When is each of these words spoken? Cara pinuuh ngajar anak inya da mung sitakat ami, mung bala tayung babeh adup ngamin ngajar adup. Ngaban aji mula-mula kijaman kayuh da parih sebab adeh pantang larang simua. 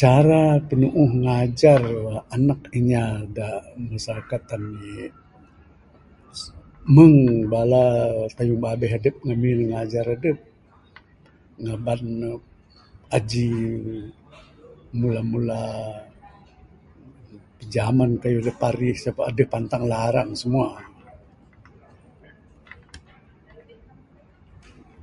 Cara 0.00 0.42
pinuuh 0.68 1.10
ngajar 1.24 1.80
anak 2.36 2.60
inya 2.78 3.04
da 3.36 3.48
mung 3.80 3.98
sitakat 4.04 4.42
ami, 4.56 4.94
mung 6.94 7.16
bala 7.52 7.84
tayung 8.36 8.62
babeh 8.64 8.90
adup 8.98 9.16
ngamin 9.26 9.58
ngajar 9.70 10.06
adup. 10.16 10.38
Ngaban 11.62 12.02
aji 13.16 13.50
mula-mula 14.98 15.60
kijaman 17.58 18.12
kayuh 18.22 18.42
da 18.46 18.52
parih 18.60 18.96
sebab 19.02 19.24
adeh 19.30 19.48
pantang 19.52 19.84
larang 19.92 20.30
simua. 20.40 20.70